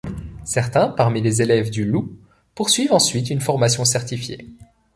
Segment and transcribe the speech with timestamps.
[0.45, 2.17] Certains parmi les élèves du Loup,
[2.55, 4.49] poursuivent ensuite une formation certifiée.